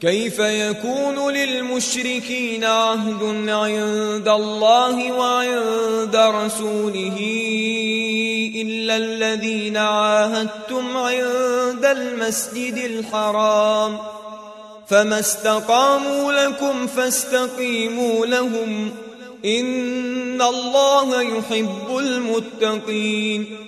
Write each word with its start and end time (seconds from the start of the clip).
كيف 0.00 0.38
يكون 0.38 1.30
للمشركين 1.32 2.64
عهد 2.64 3.22
عند 3.48 4.28
الله 4.28 5.12
وعند 5.12 6.16
رسوله 6.16 7.16
إلا 8.56 8.96
الذين 8.96 9.76
عاهدتم 9.76 10.96
عند 10.96 11.84
المسجد 11.84 12.76
الحرام؟ 12.76 13.98
فما 14.88 15.20
استقاموا 15.20 16.32
لكم 16.32 16.86
فاستقيموا 16.86 18.26
لهم. 18.26 18.90
إن 19.44 20.42
الله 20.42 21.22
يحب 21.22 21.98
المتقين. 21.98 23.67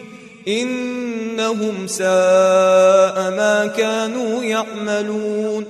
إنهم 0.47 1.87
ساء 1.87 3.31
ما 3.31 3.73
كانوا 3.77 4.43
يعملون. 4.43 5.65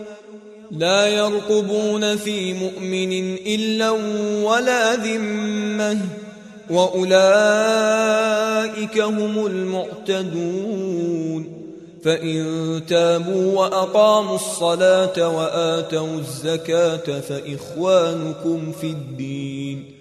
لا 0.71 1.07
يرقبون 1.07 2.15
في 2.15 2.53
مؤمن 2.53 3.33
إلا 3.33 3.89
ولا 4.43 4.95
ذمة. 4.95 5.97
وأولئك 6.69 8.99
هم 8.99 9.45
المعتدون. 9.45 11.61
فإن 12.03 12.81
تابوا 12.87 13.59
وأقاموا 13.59 14.35
الصلاة 14.35 15.37
وآتوا 15.37 16.17
الزكاة 16.17 17.19
فإخوانكم 17.19 18.71
في 18.81 18.87
الدين. 18.87 20.00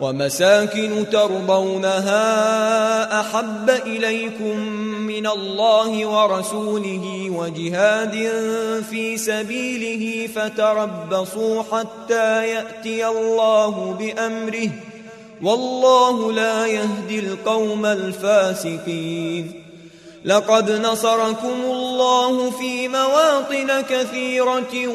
ومساكن 0.00 1.04
ترضونها 1.12 2.20
أحب 3.20 3.70
إليكم 3.70 4.58
من 5.06 5.26
الله 5.26 6.06
ورسوله 6.06 7.30
وجهاد 7.30 8.12
في 8.90 9.16
سبيله 9.16 10.26
فتربصوا 10.26 11.62
حتى 11.72 12.48
يأتي 12.48 13.06
الله 13.06 13.96
بأمره. 13.98 14.70
والله 15.42 16.32
لا 16.32 16.66
يهدي 16.66 17.18
القوم 17.18 17.86
الفاسقين. 17.86 19.67
لقد 20.24 20.70
نصركم 20.70 21.60
الله 21.64 22.50
في 22.50 22.88
مواطن 22.88 23.80
كثيرة 23.80 24.88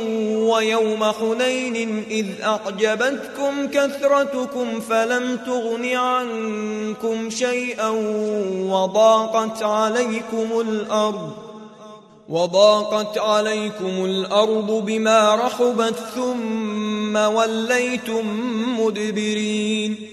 ويوم 0.49 1.03
حنين 1.03 2.03
إذ 2.09 2.25
أعجبتكم 2.43 3.67
كثرتكم 3.67 4.79
فلم 4.79 5.37
تغن 5.45 5.85
عنكم 5.85 7.29
شيئا 7.29 7.89
وضاقت 8.69 9.63
عليكم 9.63 10.61
الأرض 10.61 11.31
وضاقت 12.29 13.17
عليكم 13.17 14.05
الأرض 14.05 14.71
بما 14.85 15.35
رحبت 15.35 15.95
ثم 16.15 17.15
وليتم 17.15 18.25
مدبرين 18.79 20.12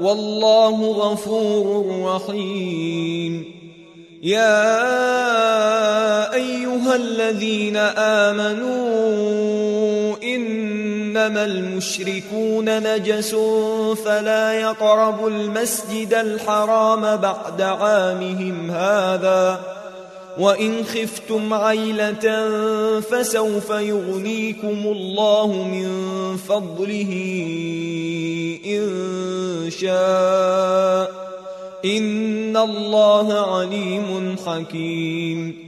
والله 0.00 0.92
غفور 0.92 1.86
رحيم. 2.04 3.58
يا 4.22 4.74
أيها 6.34 6.94
الذين 6.94 7.76
آمنوا 8.26 8.78
إنما 10.22 11.44
المشركون 11.44 12.94
نجس 12.94 13.34
فلا 14.04 14.52
يقربوا 14.52 15.30
المسجد 15.30 16.14
الحرام 16.14 17.16
بعد 17.16 17.62
عامهم 17.62 18.70
هذا. 18.70 19.77
وإن 20.38 20.84
خفتم 20.84 21.54
عيلة 21.54 22.50
فسوف 23.00 23.70
يغنيكم 23.70 24.78
الله 24.86 25.46
من 25.52 25.88
فضله 26.36 27.12
إن 28.66 29.70
شاء 29.70 31.28
إن 31.84 32.56
الله 32.56 33.56
عليم 33.56 34.36
حكيم 34.46 35.67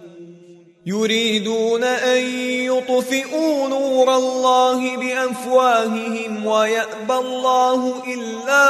يريدون 0.85 1.83
أن 1.83 2.23
يطفئوا 2.65 3.67
نور 3.69 4.15
الله 4.15 4.97
بأفواههم 4.97 6.45
ويأبى 6.45 7.13
الله 7.13 8.03
إلا 8.13 8.67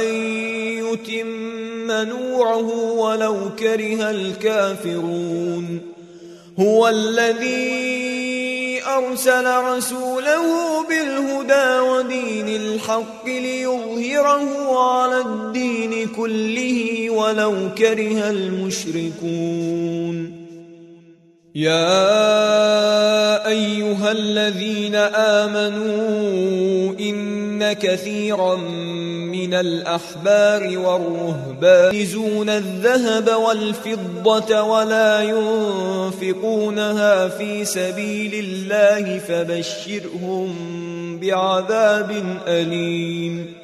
أن 0.00 0.04
يتم 0.84 1.92
نوره 1.92 2.92
ولو 2.92 3.36
كره 3.58 4.10
الكافرون. 4.10 5.80
هو 6.60 6.88
الذي 6.88 8.63
أرسل 8.86 9.46
رسوله 9.64 10.82
بالهدى 10.88 11.78
ودين 11.80 12.48
الحق 12.48 13.26
ليظهره 13.26 14.78
على 14.78 15.20
الدين 15.20 16.08
كله 16.08 17.10
ولو 17.10 17.74
كره 17.78 18.30
المشركون. 18.30 19.64
يا 21.54 23.46
أيها 23.46 24.12
الذين 24.12 24.94
آمنوا 25.14 26.98
إن 27.00 27.72
كثيرا 27.72 28.56
من 29.30 29.54
الأحبار 29.54 30.78
والرهبان 30.78 31.94
يزون 31.94 32.48
الذهب 32.48 33.30
والفضة 33.46 34.62
ولا 34.62 35.22
ينفقونها 36.10 37.28
في 37.28 37.64
سبيل 37.64 38.34
الله 38.34 39.18
فبشرهم 39.18 40.54
بعذاب 41.20 42.38
أليم. 42.48 43.63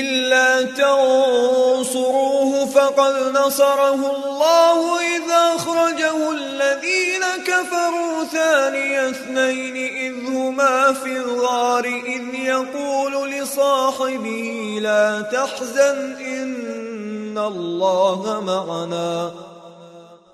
إلا 0.00 0.62
تنصروه 0.62 2.66
فقد 2.66 3.14
نصره 3.34 3.94
الله 3.94 5.00
إذا 5.00 5.56
أخرجه 5.56 6.30
الذين 6.30 7.24
كفروا 7.46 8.24
ثاني 8.24 9.10
اثنين 9.10 9.76
إذ 9.76 10.26
هما 10.26 10.92
في 10.92 11.16
الغار 11.16 11.84
إذ 11.84 12.34
يقول 12.34 13.30
لصاحبه 13.30 14.78
لا 14.82 15.20
تحزن 15.20 16.16
إن 16.20 17.38
الله 17.38 18.40
معنا 18.40 19.32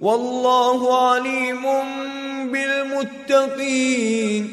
والله 0.00 1.08
عليم 1.08 1.62
بالمتقين. 2.52 4.48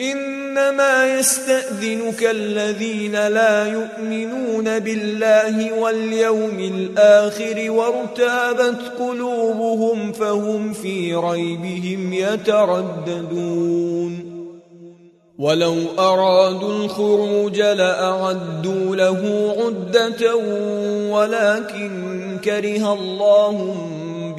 إنما 0.00 1.18
يستأذنك 1.18 2.22
الذين 2.22 3.28
لا 3.28 3.66
يؤمنون 3.72 4.78
بالله 4.78 5.72
واليوم 5.72 6.58
الآخر 6.58 7.70
وارتابت 7.70 8.92
قلوبهم 8.98 10.12
فهم 10.12 10.72
في 10.72 11.14
ريبهم 11.14 12.12
يترددون. 12.12 13.60
ولو 15.38 15.76
أرادوا 15.98 16.84
الخروج 16.84 17.60
لأعدوا 17.60 18.96
له 18.96 19.54
عدة 19.58 20.36
ولكن 21.10 21.90
كره 22.44 22.92
الله 22.92 23.76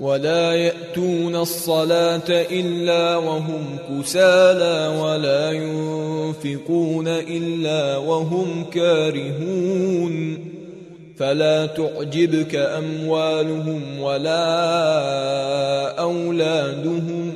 ولا 0.00 0.54
يأتون 0.54 1.36
الصلاة 1.36 2.28
إلا 2.30 3.16
وهم 3.16 3.78
كسالى 3.90 5.00
ولا 5.00 5.52
ينفقون 5.52 7.08
إلا 7.08 7.96
وهم 7.96 8.64
كارهون 8.72 10.38
فلا 11.18 11.66
تعجبك 11.66 12.54
أموالهم 12.56 14.00
ولا 14.00 14.40
أولادهم 16.00 17.34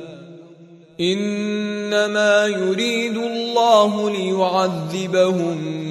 إنما 0.99 2.47
يريد 2.47 3.17
الله 3.17 4.09
ليعذبهم 4.09 5.90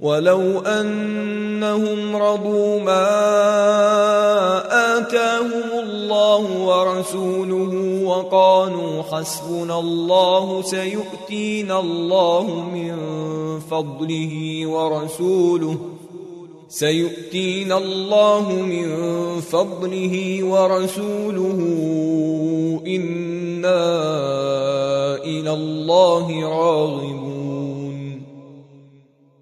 ولو 0.00 0.58
أنهم 0.60 2.16
رضوا 2.16 2.80
ما 2.80 3.06
آتاهم 4.98 5.78
الله 5.82 6.66
ورسوله 6.66 8.02
وقالوا 8.04 9.02
حسبنا 9.02 9.78
الله 9.78 10.62
سيؤتينا 10.62 11.80
الله 11.80 12.70
من 12.74 12.96
فضله 13.60 14.62
ورسوله 14.66 15.76
سيؤتينا 16.68 17.78
الله 17.78 18.52
من 18.52 18.86
فضله 19.40 20.44
ورسوله 20.44 21.58
إنا 22.86 23.84
إلى 25.24 25.52
الله 25.52 26.48
راغبون 26.48 27.19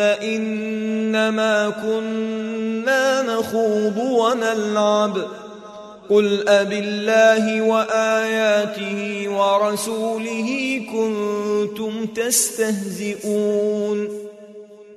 إنما 0.00 1.70
كنا 1.70 3.22
نخوض 3.22 3.96
ونلعب. 3.96 5.18
قل 6.10 6.48
أب 6.48 6.72
الله 6.72 7.62
وآياته 7.62 9.28
ورسوله 9.28 10.80
كنتم 10.92 12.06
تستهزئون. 12.06 14.08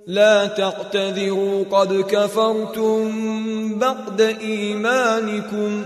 لا 0.08 0.48
تعتذروا 0.48 1.64
قد 1.72 2.06
كفرتم 2.10 3.80
بعد 3.80 4.22
إيمانكم. 4.42 5.86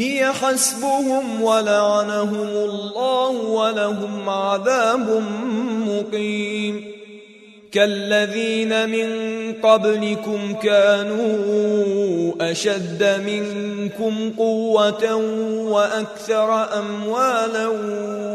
هي 0.00 0.32
حسبهم 0.32 1.42
ولعنهم 1.42 2.48
الله 2.48 3.30
ولهم 3.30 4.28
عذاب 4.28 5.22
مقيم. 5.86 7.00
كالذين 7.72 8.88
من 8.88 9.10
قبلكم 9.62 10.54
كانوا 10.62 11.30
أشد 12.40 13.22
منكم 13.26 14.32
قوة 14.38 15.14
وأكثر 15.70 16.78
أموالا 16.78 17.66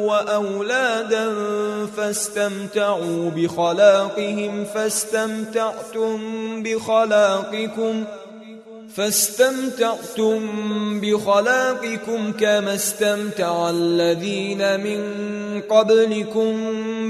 وأولادا 0.01 1.33
فاستمتعوا 1.97 3.29
بخلاقهم 3.35 4.65
فاستمتعتم 4.73 6.19
بخلاقكم 6.63 8.03
فاستمتعتم 8.95 10.39
بخلاقكم 11.01 12.31
كما 12.31 12.75
استمتع 12.75 13.69
الذين 13.69 14.79
من 14.79 15.01
قبلكم 15.61 16.53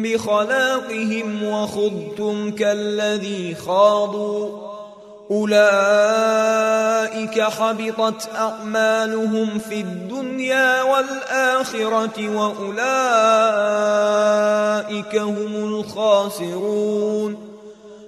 بخلاقهم 0.04 1.44
وخضتم 1.44 2.52
كالذي 2.52 3.56
خاضوا. 3.56 4.66
أولئك 5.32 5.72
حبطت 7.42 8.30
أعمالهم 8.36 9.60
في 9.60 9.82
الدنيا 9.82 10.84
والآخرة 10.84 12.30
وأولئك 12.30 12.76
هم 15.16 15.56
الخاسرون. 15.56 17.56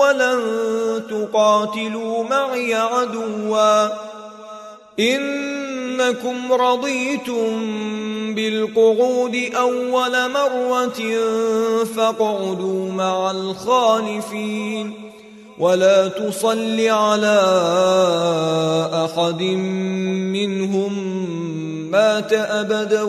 ولن 0.00 0.40
تقاتلوا 1.10 2.24
معي 2.24 2.74
عدوا. 2.74 3.88
إنكم 5.00 6.52
رضيتم 6.52 7.48
بالقعود 8.34 9.36
أول 9.56 10.30
مرة 10.30 11.00
فاقعدوا 11.96 12.92
مع 12.92 13.30
الخالفين. 13.30 15.10
ولا 15.58 16.08
تصل 16.08 16.80
على 16.88 17.40
أحد 19.04 19.42
منهم 20.32 20.92
مات 21.90 22.32
أبدا 22.32 23.02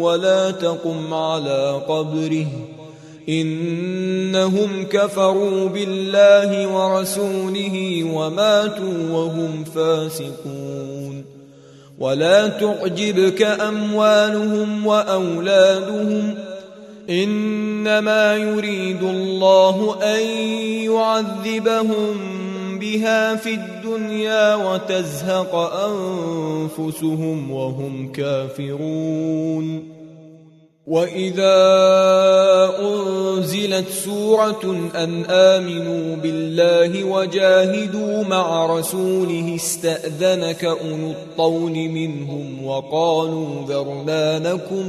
ولا 0.00 0.50
تقم 0.50 1.14
على 1.14 1.80
قبره. 1.88 2.46
إنهم 3.28 4.84
كفروا 4.84 5.68
بالله 5.68 6.66
ورسوله 6.66 8.04
وماتوا 8.04 9.10
وهم 9.12 9.64
فاسقون. 9.64 11.24
ولا 11.98 12.48
تعجبك 12.48 13.42
أموالهم 13.42 14.86
وأولادهم. 14.86 16.34
إنما 17.10 18.36
يريد 18.36 19.02
الله 19.02 19.98
أن 20.02 20.20
يعذبهم 20.84 22.16
بها 22.78 23.36
في 23.36 23.54
الدنيا 23.54 24.54
وتزهق 24.54 25.54
أنفسهم 25.54 27.50
وهم 27.50 28.12
كافرون. 28.12 29.96
واذا 30.86 31.58
انزلت 32.78 33.88
سوره 33.88 34.90
ان 34.94 35.24
امنوا 35.24 36.16
بالله 36.16 37.04
وجاهدوا 37.04 38.24
مع 38.24 38.66
رسوله 38.66 39.54
استاذنك 39.56 40.64
اولو 40.64 41.10
الطول 41.10 41.72
منهم 41.72 42.64
وقالوا 42.66 43.66
ذرنا 43.68 44.38
نكن 44.38 44.86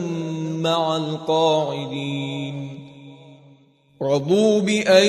مع 0.62 0.98
القاعدين 0.98 2.80
رضوا 4.02 4.60
بان 4.60 5.08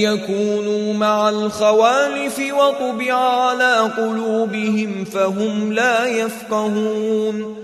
يكونوا 0.00 0.92
مع 0.92 1.28
الخوالف 1.28 2.38
وطبع 2.38 3.14
على 3.14 3.92
قلوبهم 3.96 5.04
فهم 5.04 5.72
لا 5.72 6.06
يفقهون 6.06 7.63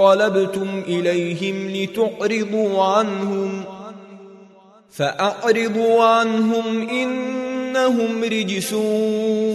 انقلبتم 0.00 0.82
إليهم 0.88 1.70
لتعرضوا 1.70 2.82
عنهم 2.82 3.64
فأعرضوا 4.90 6.04
عنهم 6.04 6.88
إنهم 6.88 8.24
رجس 8.24 8.72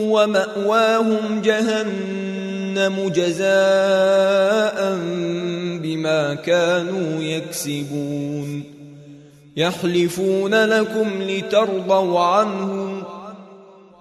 ومأواهم 0.10 1.42
جهنم 1.42 3.10
جزاء 3.16 4.98
بما 5.84 6.34
كانوا 6.46 7.24
يكسبون 7.24 8.64
يحلفون 9.58 10.66
لكم 10.66 11.10
لترضوا 11.22 12.20
عنهم 12.20 13.01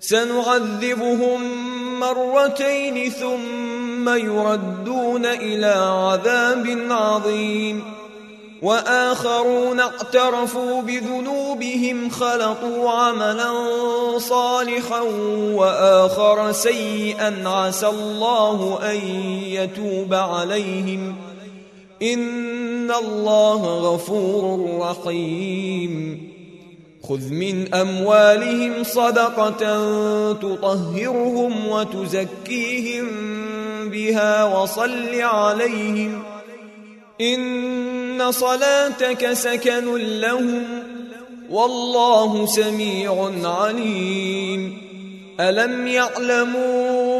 سنعذبهم 0.00 1.40
مرتين 2.00 3.10
ثم 3.10 4.08
يردون 4.08 5.26
إلى 5.26 5.66
عذاب 5.66 6.86
عظيم. 6.90 7.84
وآخرون 8.62 9.80
اعترفوا 9.80 10.82
بذنوبهم 10.82 12.10
خلطوا 12.10 12.90
عملا 12.90 13.52
صالحا 14.18 15.00
وآخر 15.54 16.52
سيئا 16.52 17.48
عسى 17.48 17.88
الله 17.88 18.78
أن 18.90 18.96
يتوب 19.44 20.14
عليهم. 20.14 21.16
إن 22.02 22.90
الله 22.90 23.94
غفور 23.94 24.78
رحيم. 24.80 26.29
خذ 27.02 27.32
من 27.32 27.74
أموالهم 27.74 28.84
صدقة 28.84 29.62
تطهرهم 30.32 31.68
وتزكيهم 31.68 33.06
بها 33.90 34.44
وصل 34.44 35.20
عليهم 35.20 36.22
إن 37.20 38.32
صلاتك 38.32 39.32
سكن 39.32 39.96
لهم 40.20 40.64
والله 41.50 42.46
سميع 42.46 43.30
عليم 43.44 44.78
ألم 45.40 45.86
يعلموا 45.86 47.19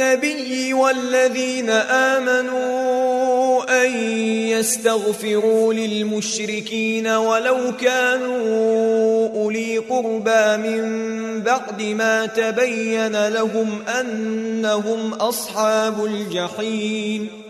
النبي 0.00 0.74
والذين 0.74 1.70
آمنوا 2.10 3.84
أن 3.84 3.96
يستغفروا 4.48 5.74
للمشركين 5.74 7.06
ولو 7.06 7.76
كانوا 7.80 9.28
أولي 9.28 9.78
قربى 9.78 10.56
من 10.56 11.42
بعد 11.42 11.82
ما 11.82 12.26
تبين 12.26 13.28
لهم 13.28 13.82
أنهم 14.00 15.14
أصحاب 15.14 16.04
الجحيم. 16.04 17.49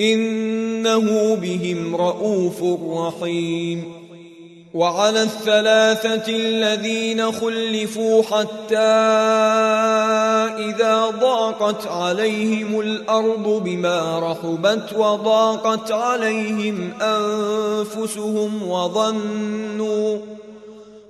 إنه 0.00 1.34
بهم 1.34 1.96
رؤوف 1.96 2.62
رحيم. 2.90 4.06
وعلى 4.76 5.22
الثلاثة 5.22 6.36
الذين 6.36 7.32
خلفوا 7.32 8.22
حتى 8.22 8.76
إذا 10.68 11.06
ضاقت 11.20 11.86
عليهم 11.86 12.80
الأرض 12.80 13.62
بما 13.64 14.18
رحبت 14.18 14.92
وضاقت 14.96 15.92
عليهم 15.92 16.90
أنفسهم 17.00 18.68
وظنوا 18.68 20.18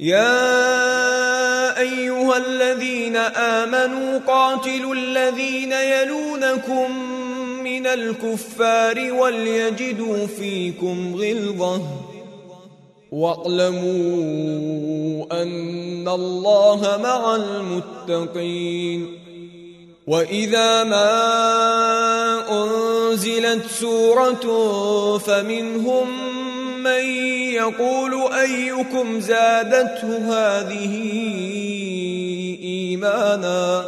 يا 0.00 1.80
أيها 1.80 2.36
الذين 2.36 3.16
آمنوا 3.16 4.18
قاتلوا 4.26 4.94
الذين 4.94 5.72
يلونكم 5.72 6.90
من 7.62 7.86
الكفار 7.86 9.12
وليجدوا 9.12 10.26
فيكم 10.26 11.14
غلظة. 11.16 11.82
واعلموا 13.12 13.82
أن 15.42 16.08
الله 16.08 16.98
مع 17.02 17.36
المتقين. 17.36 19.18
وإذا 20.06 20.84
ما 20.84 21.10
أنزلت 22.50 23.66
سورة 23.70 24.44
فمنهم 25.18 26.06
من 26.88 27.04
يقول 27.54 28.32
أيكم 28.32 29.20
زادته 29.20 30.18
هذه 30.18 30.94
إيمانا 32.62 33.84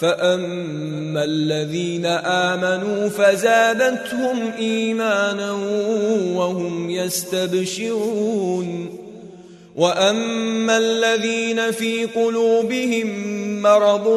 فأما 0.00 1.24
الذين 1.24 2.06
آمنوا 2.26 3.08
فزادتهم 3.08 4.52
إيمانا 4.58 5.52
وهم 6.34 6.90
يستبشرون 6.90 8.98
وأما 9.76 10.76
الذين 10.76 11.70
في 11.70 12.04
قلوبهم 12.04 13.32
مرض 13.62 14.08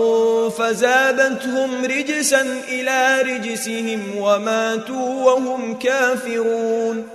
فزادتهم 0.58 1.86
رجسا 1.86 2.45
إلى 2.72 3.22
رجسهم 3.22 4.01
وماتوا 4.18 5.24
وهم 5.24 5.80
كافرون 5.80 7.14